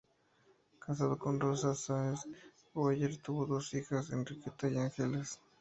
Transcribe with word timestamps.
Casado 0.79 1.19
con 1.19 1.39
Rosa 1.39 1.75
Sáez 1.75 2.21
Boyer, 2.73 3.17
tuvo 3.21 3.45
dos 3.45 3.71
hijas, 3.75 4.09
Enriqueta 4.09 4.67
y 4.67 4.79
Ángeles. 4.79 5.39